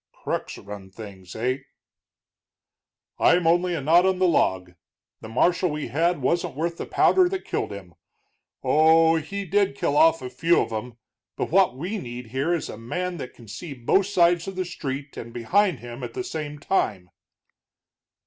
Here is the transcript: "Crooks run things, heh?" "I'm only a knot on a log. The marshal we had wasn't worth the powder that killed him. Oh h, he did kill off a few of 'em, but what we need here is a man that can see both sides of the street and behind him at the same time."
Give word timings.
"Crooks 0.13 0.57
run 0.57 0.89
things, 0.89 1.33
heh?" 1.33 1.57
"I'm 3.19 3.45
only 3.45 3.75
a 3.75 3.81
knot 3.81 4.03
on 4.03 4.19
a 4.19 4.23
log. 4.25 4.71
The 5.19 5.29
marshal 5.29 5.69
we 5.69 5.89
had 5.89 6.23
wasn't 6.23 6.55
worth 6.55 6.77
the 6.77 6.87
powder 6.87 7.29
that 7.29 7.45
killed 7.45 7.71
him. 7.71 7.93
Oh 8.63 9.19
h, 9.19 9.27
he 9.27 9.45
did 9.45 9.75
kill 9.77 9.95
off 9.95 10.23
a 10.23 10.29
few 10.31 10.59
of 10.59 10.71
'em, 10.73 10.97
but 11.35 11.51
what 11.51 11.77
we 11.77 11.99
need 11.99 12.29
here 12.29 12.51
is 12.51 12.67
a 12.67 12.79
man 12.79 13.17
that 13.17 13.35
can 13.35 13.47
see 13.47 13.75
both 13.75 14.07
sides 14.07 14.47
of 14.47 14.55
the 14.55 14.65
street 14.65 15.17
and 15.17 15.31
behind 15.31 15.81
him 15.81 16.01
at 16.03 16.15
the 16.15 16.23
same 16.23 16.57
time." 16.57 17.11